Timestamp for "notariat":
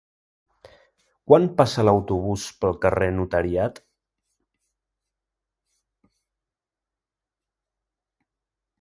3.19-3.79